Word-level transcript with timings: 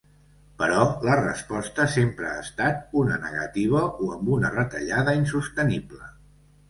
Però 0.59 0.77
la 1.07 1.17
resposta 1.17 1.85
sempre 1.95 2.31
ha 2.31 2.39
estat 2.45 2.97
una 3.03 3.19
negativa 3.27 3.83
o 4.07 4.09
amb 4.17 4.35
una 4.39 4.55
retallada 4.59 5.15
insostenible. 5.23 6.09